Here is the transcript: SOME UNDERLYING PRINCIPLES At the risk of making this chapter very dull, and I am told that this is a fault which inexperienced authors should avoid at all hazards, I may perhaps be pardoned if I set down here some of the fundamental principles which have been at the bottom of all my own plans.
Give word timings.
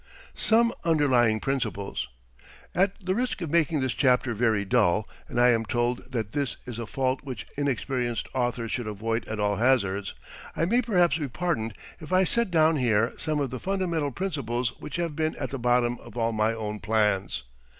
SOME 0.33 0.73
UNDERLYING 0.83 1.39
PRINCIPLES 1.41 2.07
At 2.73 3.05
the 3.05 3.13
risk 3.13 3.39
of 3.41 3.51
making 3.51 3.81
this 3.81 3.93
chapter 3.93 4.33
very 4.33 4.65
dull, 4.65 5.07
and 5.27 5.39
I 5.39 5.49
am 5.51 5.63
told 5.63 6.11
that 6.11 6.31
this 6.31 6.57
is 6.65 6.79
a 6.79 6.87
fault 6.87 7.19
which 7.21 7.45
inexperienced 7.55 8.27
authors 8.33 8.71
should 8.71 8.87
avoid 8.87 9.27
at 9.27 9.39
all 9.39 9.57
hazards, 9.57 10.15
I 10.55 10.65
may 10.65 10.81
perhaps 10.81 11.19
be 11.19 11.27
pardoned 11.27 11.75
if 11.99 12.11
I 12.11 12.23
set 12.23 12.49
down 12.49 12.77
here 12.77 13.13
some 13.19 13.39
of 13.39 13.51
the 13.51 13.59
fundamental 13.59 14.09
principles 14.09 14.69
which 14.79 14.95
have 14.95 15.15
been 15.15 15.35
at 15.35 15.51
the 15.51 15.59
bottom 15.59 15.99
of 15.99 16.17
all 16.17 16.31
my 16.31 16.51
own 16.51 16.79
plans. 16.79 17.43